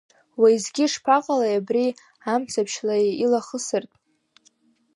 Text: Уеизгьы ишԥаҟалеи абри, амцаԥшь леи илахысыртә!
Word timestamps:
Уеизгьы 0.41 0.83
ишԥаҟалеи 0.87 1.55
абри, 1.59 1.97
амцаԥшь 2.33 2.77
леи 2.87 3.05
илахысыртә! 3.23 3.95